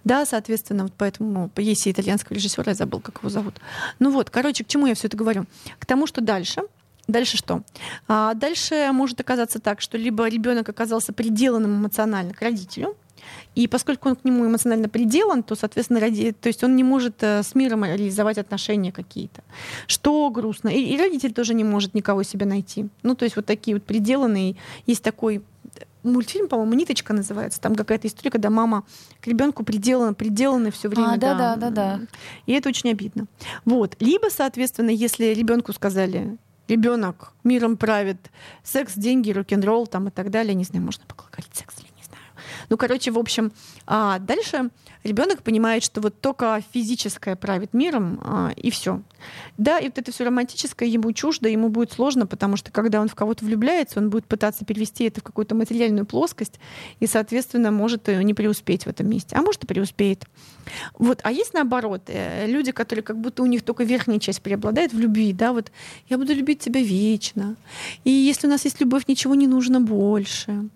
[0.03, 1.22] Да, соответственно, вот поэтому
[1.57, 3.55] есть это итальянского режиссера, я забыл, как его зовут.
[3.99, 5.45] Ну вот, короче, к чему я все это говорю?
[5.79, 6.61] К тому, что дальше
[7.07, 7.63] Дальше что?
[8.07, 12.95] А дальше может оказаться так, что либо ребенок оказался приделанным эмоционально к родителю,
[13.55, 17.21] и поскольку он к нему эмоционально приделан, то, соответственно, ради, то есть он не может
[17.21, 19.43] э, с миром реализовать отношения какие-то.
[19.87, 20.69] Что грустно.
[20.69, 22.87] И, и родитель тоже не может никого себе найти.
[23.03, 24.55] Ну, то есть вот такие вот приделанные.
[24.87, 25.43] Есть такой
[26.03, 27.59] мультфильм, по-моему, «Ниточка» называется.
[27.59, 28.83] Там какая-то история, когда мама
[29.21, 31.13] к ребенку приделана, приделана все время.
[31.13, 31.99] А, да, да, да, да.
[32.45, 33.27] И это очень обидно.
[33.65, 33.95] Вот.
[33.99, 36.37] Либо, соответственно, если ребенку сказали,
[36.67, 38.31] ребенок миром правит,
[38.63, 42.23] секс, деньги, рок-н-ролл там и так далее, не знаю, можно поговорить секс или не знаю.
[42.69, 43.51] Ну, короче, в общем,
[43.85, 44.69] а дальше
[45.03, 49.01] ребенок понимает, что вот только физическое правит миром, а, и все.
[49.57, 53.07] Да, и вот это все романтическое ему чуждо, ему будет сложно, потому что когда он
[53.07, 56.59] в кого-то влюбляется, он будет пытаться перевести это в какую-то материальную плоскость,
[56.99, 59.35] и, соответственно, может не преуспеть в этом месте.
[59.35, 60.25] А может и преуспеет.
[60.97, 61.19] Вот.
[61.23, 64.99] А есть наоборот, э, люди, которые как будто у них только верхняя часть преобладает в
[64.99, 65.71] любви, да, вот
[66.09, 67.55] я буду любить тебя вечно.
[68.03, 70.69] И если у нас есть любовь, ничего не нужно больше.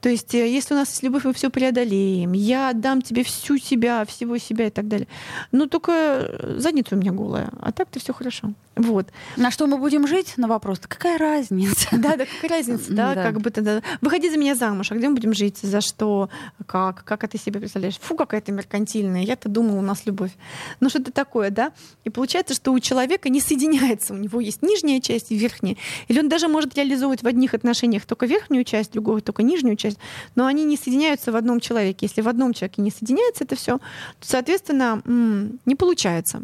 [0.00, 2.32] То есть, э, если у нас есть любовь, мы все преодолеем.
[2.32, 3.71] Я отдам тебе всю себя,
[4.06, 5.08] всего себя и так далее.
[5.52, 7.50] Но только э, задница у меня голая.
[7.60, 8.52] А так-то все хорошо.
[8.74, 9.08] Вот.
[9.36, 10.34] На что мы будем жить?
[10.38, 10.80] На вопрос.
[10.80, 11.88] Какая разница?
[11.92, 13.82] Да, да, какая разница, да, как бы тогда.
[14.00, 15.58] Выходи за меня замуж, а где мы будем жить?
[15.58, 16.30] За что?
[16.66, 17.04] Как?
[17.04, 17.98] Как это себе представляешь?
[17.98, 19.22] Фу, какая-то меркантильная.
[19.22, 20.32] Я-то думала, у нас любовь.
[20.80, 21.72] Ну, что-то такое, да?
[22.04, 24.14] И получается, что у человека не соединяется.
[24.14, 25.76] У него есть нижняя часть и верхняя.
[26.08, 29.98] Или он даже может реализовывать в одних отношениях только верхнюю часть, другого только нижнюю часть,
[30.34, 32.06] но они не соединяются в одном человеке.
[32.06, 33.78] Если в одном человеке не соединяется это все,
[34.20, 35.02] соответственно,
[35.64, 36.42] не получается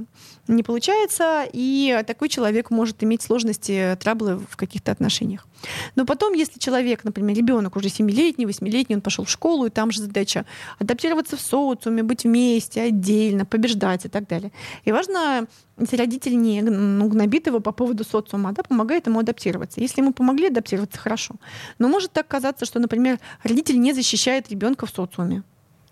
[0.49, 5.47] не получается, и такой человек может иметь сложности, траблы в каких-то отношениях.
[5.95, 9.91] Но потом, если человек, например, ребенок уже 7-летний, 8-летний, он пошел в школу, и там
[9.91, 10.47] же задача
[10.79, 14.53] адаптироваться в социуме, быть вместе, отдельно, побеждать и так далее.
[14.85, 15.47] И важно,
[15.79, 19.81] если родитель не ну, гнобит его по поводу социума, да, помогает ему адаптироваться.
[19.81, 21.35] Если ему помогли адаптироваться, хорошо.
[21.79, 25.43] Но может так казаться, что, например, родитель не защищает ребенка в социуме.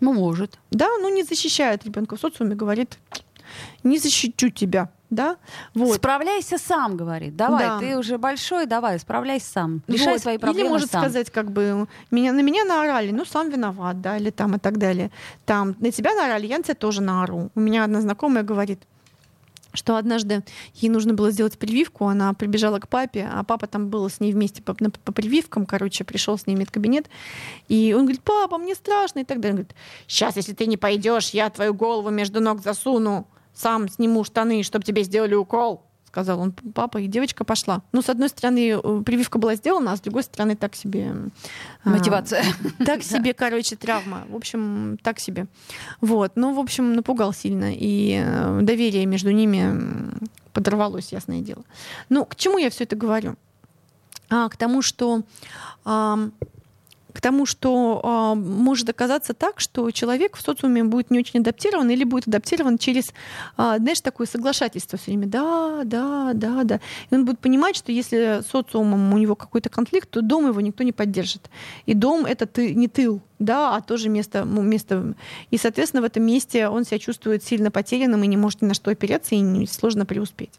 [0.01, 0.59] Ну, может.
[0.71, 2.99] Да, ну не защищает ребенка в социуме, говорит,
[3.83, 4.91] не защищу тебя.
[5.09, 5.37] Да?
[5.75, 5.97] Вот.
[5.97, 7.37] Справляйся сам, говорит.
[7.37, 7.79] Давай, да.
[7.79, 9.83] ты уже большой, давай, справляйся сам.
[9.87, 10.21] Решай вот.
[10.21, 10.67] свои проблемы.
[10.67, 11.03] Или может сам.
[11.03, 14.79] сказать, как бы, меня, на меня наорали, ну, сам виноват, да, или там и так
[14.79, 15.13] далее.
[15.45, 17.51] Там, на тебя наорали, я на тебя тоже наору.
[17.55, 18.83] У меня одна знакомая говорит,
[19.77, 20.43] что однажды
[20.75, 24.33] ей нужно было сделать прививку, она прибежала к папе, а папа там был с ней
[24.33, 27.09] вместе по, по прививкам, короче, пришел с ней в медкабинет,
[27.69, 29.53] и он говорит, папа, мне страшно, и так далее.
[29.53, 34.25] Он говорит, сейчас, если ты не пойдешь, я твою голову между ног засуну сам сниму
[34.25, 35.86] штаны, чтобы тебе сделали укол,
[36.17, 37.83] сказал он папа, и девочка пошла.
[37.93, 41.15] Ну, с одной стороны, э, прививка была сделана, а с другой стороны, так себе...
[41.85, 42.43] А, Мотивация.
[42.79, 44.25] А, так себе, короче, травма.
[44.31, 45.47] В общем, так себе.
[46.01, 46.33] Вот.
[46.35, 47.71] Ну, в общем, напугал сильно.
[47.71, 50.11] И э, доверие между ними
[50.55, 51.65] подорвалось, ясное дело.
[52.09, 53.37] Ну, к чему я все это говорю?
[54.31, 55.21] А, к тому, что
[55.85, 56.31] а,
[57.17, 61.89] к тому, что э, может оказаться так, что человек в социуме будет не очень адаптирован
[61.89, 63.09] или будет адаптирован через,
[63.57, 65.27] э, знаешь, такое соглашательство все время.
[65.27, 66.81] Да, да, да, да.
[67.11, 70.85] И он будет понимать, что если социумом у него какой-то конфликт, то дом его никто
[70.85, 71.51] не поддержит.
[71.87, 75.14] И дом— это ты, не тыл, да, а тоже место, место.
[75.51, 78.75] И, соответственно, в этом месте он себя чувствует сильно потерянным и не может ни на
[78.75, 80.53] что опереться, и сложно преуспеть.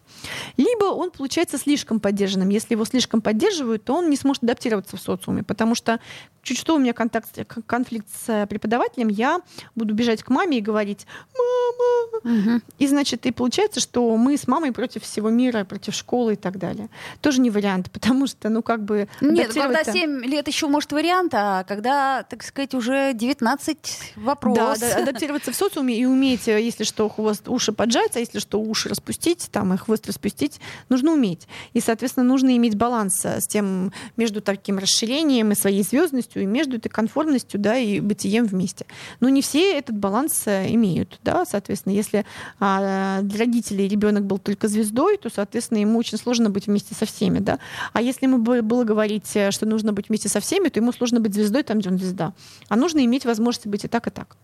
[0.58, 2.50] Либо он получается слишком поддержанным.
[2.50, 6.00] Если его слишком поддерживают, то он не сможет адаптироваться в социуме, потому что
[6.48, 7.28] чуть что у меня контакт,
[7.66, 9.42] конфликт с преподавателем, я
[9.76, 11.06] буду бежать к маме и говорить
[11.38, 12.38] «мама».
[12.40, 12.62] Угу.
[12.80, 16.58] И, значит, и получается, что мы с мамой против всего мира, против школы и так
[16.58, 16.90] далее.
[17.22, 19.08] Тоже не вариант, потому что, ну, как бы...
[19.20, 24.80] Нет, когда 7 лет еще, может, вариант, а когда, так сказать, уже 19 вопросов.
[24.80, 28.60] Да, да, адаптироваться в социуме и уметь, если что, хвост, уши поджать, а если что,
[28.60, 31.48] уши распустить, там, и хвост распустить, нужно уметь.
[31.74, 36.78] И, соответственно, нужно иметь баланс с тем между таким расширением и своей звездностью, и между
[36.78, 38.86] этой конформностью да, и бытием вместе.
[39.20, 41.20] Но не все этот баланс э, имеют.
[41.24, 41.46] Да?
[41.46, 42.26] Соответственно, если
[42.60, 47.06] а, для родителей ребенок был только звездой, то, соответственно, ему очень сложно быть вместе со
[47.06, 47.40] всеми.
[47.40, 47.60] Да?
[47.94, 51.20] А если ему было говорить, э, что нужно быть вместе со всеми, то ему сложно
[51.20, 52.34] быть звездой там, где он звезда.
[52.70, 54.38] А нужно иметь возможность быть и так, и так.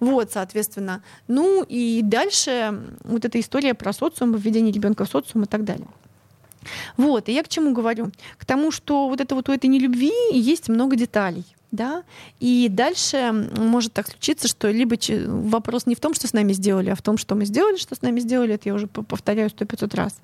[0.00, 1.02] Вот, соответственно.
[1.28, 5.88] Ну и дальше вот эта история про социум, введение ребенка в социум и так далее.
[6.96, 8.10] Вот, и я к чему говорю?
[8.38, 11.44] К тому, что вот это вот у этой нелюбви есть много деталей.
[11.70, 12.04] Да?
[12.38, 14.96] И дальше может так случиться, что либо
[15.26, 17.96] вопрос не в том, что с нами сделали, а в том, что мы сделали, что
[17.96, 20.20] с нами сделали, это я уже повторяю сто пятьсот раз.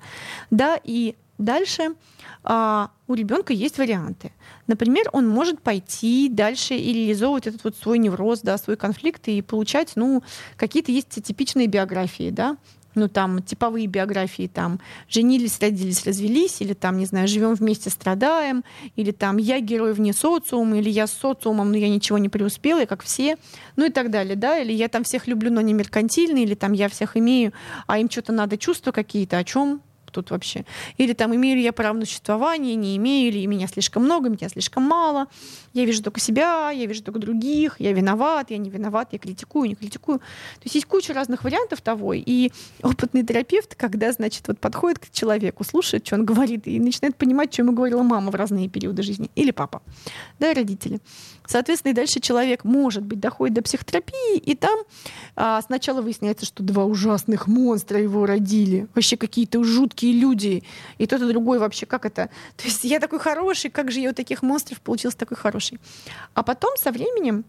[0.49, 1.95] Да, и дальше
[2.43, 4.31] а, у ребенка есть варианты.
[4.67, 9.41] Например, он может пойти дальше и реализовывать этот вот свой невроз, да, свой конфликт и
[9.41, 10.23] получать, ну,
[10.57, 12.57] какие-то есть типичные биографии, да,
[12.95, 18.63] ну там типовые биографии, там женились, родились, развелись, или там, не знаю, живем вместе, страдаем,
[18.95, 22.85] или там я герой вне социума, или я с социумом, но я ничего не преуспела,
[22.85, 23.37] как все,
[23.75, 26.73] ну и так далее, да, или я там всех люблю, но не меркантильный, или там
[26.73, 27.53] я всех имею,
[27.87, 30.65] а им что-то надо чувства какие-то, о чем тут вообще.
[30.97, 34.49] Или там, имею ли я право на существование, не имею ли, меня слишком много, меня
[34.49, 35.27] слишком мало,
[35.73, 39.69] я вижу только себя, я вижу только других, я виноват, я не виноват, я критикую,
[39.69, 40.19] не критикую.
[40.19, 42.51] То есть есть куча разных вариантов того, и
[42.83, 47.53] опытный терапевт, когда, значит, вот подходит к человеку, слушает, что он говорит, и начинает понимать,
[47.53, 49.81] что ему говорила мама в разные периоды жизни, или папа,
[50.39, 50.99] да, родители.
[51.47, 54.79] Соответственно, и дальше человек, может быть, доходит до психотерапии, и там
[55.35, 60.63] а, сначала выясняется, что два ужасных монстра его родили, вообще какие-то жуткие люди,
[60.97, 62.29] и тот и другой вообще, как это?
[62.57, 65.79] То есть я такой хороший, как же я у таких монстров получился такой хороший?
[66.33, 67.45] А потом со временем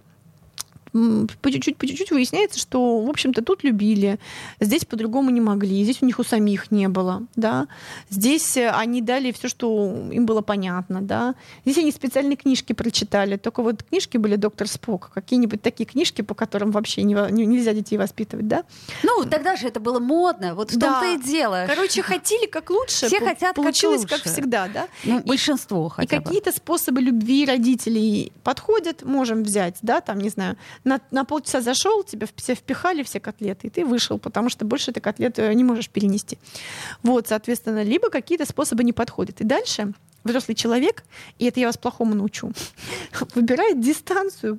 [0.92, 4.18] по чуть-чуть, по чуть-чуть выясняется, что, в общем-то, тут любили,
[4.60, 7.66] здесь по-другому не могли, здесь у них у самих не было, да,
[8.10, 13.36] здесь э, они дали все, что им было понятно, да, здесь они специальные книжки прочитали,
[13.36, 17.72] только вот книжки были «Доктор Спок», какие-нибудь такие книжки, по которым вообще не, не, нельзя
[17.72, 18.64] детей воспитывать, да.
[19.02, 21.00] Ну, тогда же это было модно, вот в да.
[21.00, 21.64] том-то и дело.
[21.66, 24.88] Короче, хотели как лучше, все хотят получилось как, как всегда, да.
[25.04, 30.28] Ну, и, большинство хотя И какие-то способы любви родителей подходят, можем взять, да, там, не
[30.28, 34.64] знаю, на, на полчаса зашел, тебе все впихали все котлеты, и ты вышел, потому что
[34.64, 36.38] больше ты котлеты не можешь перенести.
[37.02, 39.40] Вот, соответственно, либо какие-то способы не подходят.
[39.40, 39.92] И дальше
[40.24, 41.04] взрослый человек,
[41.38, 42.52] и это я вас плохому научу,
[43.34, 44.58] выбирает дистанцию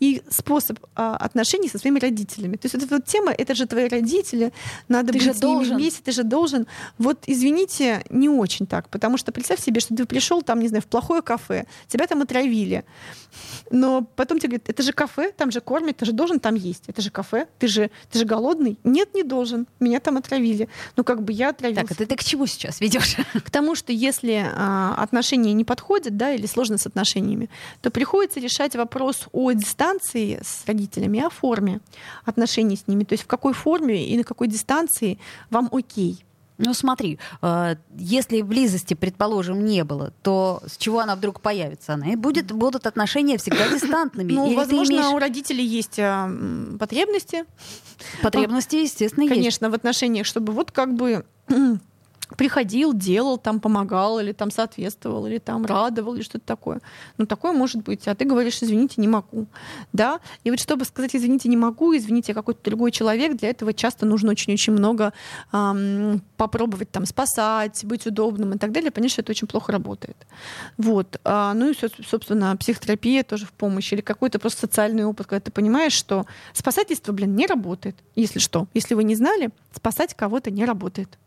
[0.00, 2.56] и способ а, отношений со своими родителями.
[2.56, 4.52] То есть вот эта вот тема, это же твои родители,
[4.88, 5.76] надо ты быть с ними должен.
[5.76, 6.66] вместе, ты же должен.
[6.98, 10.82] Вот, извините, не очень так, потому что представь себе, что ты пришел там, не знаю,
[10.82, 12.84] в плохое кафе, тебя там отравили,
[13.70, 16.84] но потом тебе говорят, это же кафе, там же кормят, ты же должен там есть,
[16.86, 18.78] это же кафе, ты же, ты же голодный.
[18.84, 20.68] Нет, не должен, меня там отравили.
[20.96, 21.82] Ну как бы я отравился.
[21.82, 23.16] Так, а ты, ты к чему сейчас ведешь?
[23.32, 27.48] К тому, что если а, отношения не подходят, да, или сложно с отношениями,
[27.80, 31.80] то приходится решать вопрос о дистанции с родителями, о форме
[32.24, 33.04] отношений с ними.
[33.04, 35.18] То есть в какой форме и на какой дистанции
[35.50, 36.24] вам окей.
[36.56, 41.94] Ну смотри, э, если близости, предположим, не было, то с чего она вдруг появится?
[41.94, 44.32] Она и будет, будут отношения всегда дистантными.
[44.32, 45.06] Ну, Или возможно, имеешь...
[45.06, 46.30] у родителей есть а,
[46.78, 47.44] потребности.
[48.22, 49.58] Потребности, естественно, Конечно, есть.
[49.58, 51.24] Конечно, в отношениях, чтобы вот как бы
[52.36, 56.80] приходил, делал, там помогал, или там соответствовал, или там радовал, или что-то такое.
[57.18, 58.08] Ну, такое может быть.
[58.08, 59.46] А ты говоришь, извините, не могу.
[59.92, 60.20] Да?
[60.42, 64.06] И вот чтобы сказать, извините, не могу, извините, я какой-то другой человек, для этого часто
[64.06, 65.12] нужно очень-очень много
[65.52, 68.90] эм, попробовать там спасать, быть удобным и так далее.
[69.06, 70.16] Что это очень плохо работает.
[70.78, 71.20] Вот.
[71.24, 71.74] А, ну и,
[72.08, 77.12] собственно, психотерапия тоже в помощь, или какой-то просто социальный опыт, когда ты понимаешь, что спасательство,
[77.12, 78.66] блин, не работает, если что.
[78.72, 81.18] Если вы не знали, спасать кого-то не работает.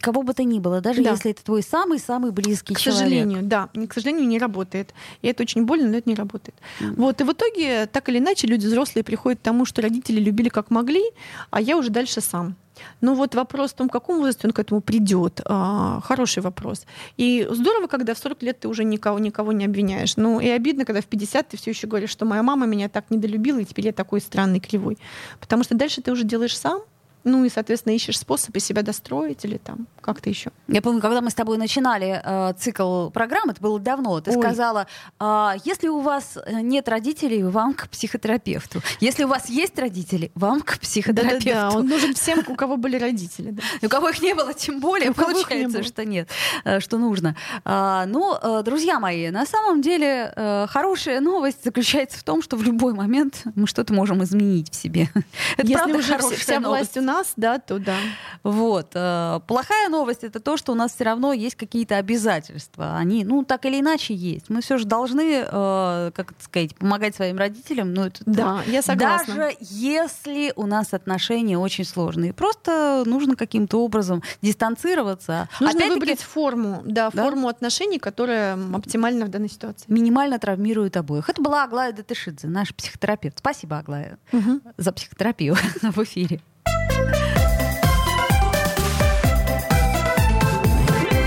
[0.00, 1.10] Кого бы то ни было, даже да.
[1.10, 3.00] если это твой самый-самый близкий к человек.
[3.00, 3.68] К сожалению, да.
[3.88, 4.94] К сожалению, не работает.
[5.22, 6.54] И это очень больно, но это не работает.
[6.80, 6.94] Mm.
[6.96, 7.20] Вот.
[7.20, 10.70] И в итоге, так или иначе, люди взрослые приходят к тому, что родители любили как
[10.70, 11.02] могли,
[11.50, 12.56] а я уже дальше сам.
[13.00, 16.86] Но вот вопрос в том, в каком возрасте он к этому придет, а, хороший вопрос.
[17.16, 20.16] И здорово, когда в 40 лет ты уже никого, никого не обвиняешь.
[20.16, 23.10] Ну и обидно, когда в 50 ты все еще говоришь, что моя мама меня так
[23.10, 24.98] недолюбила, и теперь я такой странный, кривой.
[25.40, 26.82] Потому что дальше ты уже делаешь сам,
[27.24, 30.50] ну и, соответственно, ищешь способы себя достроить или там как-то еще.
[30.68, 34.36] Я помню, когда мы с тобой начинали э, цикл программ, это было давно, ты Ой.
[34.36, 34.86] сказала,
[35.18, 38.82] э, если у вас нет родителей, вам к психотерапевту.
[39.00, 41.48] Если у вас есть родители, вам к психотерапевту.
[41.48, 43.50] Да-да-да, он нужен всем, у кого были родители.
[43.50, 43.62] Да.
[43.86, 46.28] У кого их не было, тем более у получается, не что нет,
[46.64, 47.36] э, что нужно.
[47.64, 52.56] А, ну, э, друзья мои, на самом деле э, хорошая новость заключается в том, что
[52.56, 55.08] в любой момент мы что-то можем изменить в себе.
[55.56, 57.96] Это Если правда уже вся власть у нас нас, да, то да.
[58.42, 58.90] Вот.
[58.94, 62.96] Э, плохая новость это то, что у нас все равно есть какие-то обязательства.
[62.96, 64.50] Они, ну, так или иначе есть.
[64.50, 67.94] Мы все же должны, э, как сказать, помогать своим родителям.
[67.94, 69.34] Ну, это, да, я согласна.
[69.34, 72.32] Даже если у нас отношения очень сложные.
[72.32, 75.48] Просто нужно каким-то образом дистанцироваться.
[75.60, 79.84] Нужно выбрать форму, да, да, форму отношений, которая оптимальна в данной ситуации.
[79.88, 81.28] Минимально травмирует обоих.
[81.28, 83.38] Это была Аглая Датышидзе, наш психотерапевт.
[83.38, 84.60] Спасибо, Аглая, угу.
[84.76, 86.40] за психотерапию в эфире.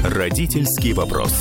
[0.04, 1.34] Родительский вопрос.